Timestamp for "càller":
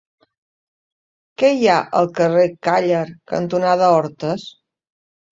2.67-3.01